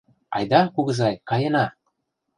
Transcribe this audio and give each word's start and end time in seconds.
Айда, 0.35 0.61
кугызай, 0.73 1.15
каена!.. 1.29 1.65